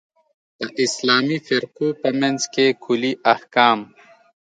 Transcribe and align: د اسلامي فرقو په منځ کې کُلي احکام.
د 0.59 0.63
اسلامي 0.85 1.37
فرقو 1.47 1.87
په 2.01 2.09
منځ 2.19 2.41
کې 2.53 2.65
کُلي 2.83 3.13
احکام. 3.33 3.79